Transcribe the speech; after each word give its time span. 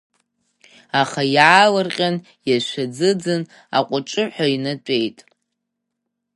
Аха 1.01 1.21
иаалырҟьан 1.35 2.15
иаашәаӡыӡын, 2.49 3.41
аҟәыҿыҳәа 3.77 4.45
инатәеит. 4.55 5.17